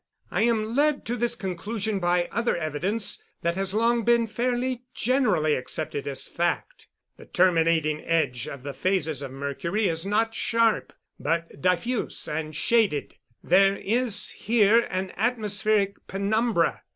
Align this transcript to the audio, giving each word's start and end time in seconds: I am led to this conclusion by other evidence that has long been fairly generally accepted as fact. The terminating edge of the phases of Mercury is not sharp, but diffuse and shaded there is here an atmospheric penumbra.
I 0.31 0.41
am 0.41 0.73
led 0.75 1.05
to 1.05 1.15
this 1.15 1.35
conclusion 1.35 1.99
by 1.99 2.27
other 2.31 2.57
evidence 2.57 3.23
that 3.43 3.53
has 3.55 3.75
long 3.75 4.03
been 4.03 4.25
fairly 4.25 4.81
generally 4.95 5.53
accepted 5.53 6.07
as 6.07 6.27
fact. 6.27 6.87
The 7.17 7.27
terminating 7.27 8.03
edge 8.03 8.47
of 8.47 8.63
the 8.63 8.73
phases 8.73 9.21
of 9.21 9.29
Mercury 9.29 9.87
is 9.87 10.03
not 10.03 10.33
sharp, 10.33 10.91
but 11.19 11.61
diffuse 11.61 12.27
and 12.27 12.55
shaded 12.55 13.13
there 13.43 13.77
is 13.77 14.31
here 14.31 14.87
an 14.89 15.11
atmospheric 15.17 15.97
penumbra. 16.07 16.81